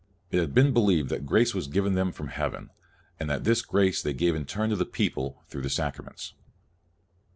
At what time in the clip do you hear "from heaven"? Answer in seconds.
2.11-2.71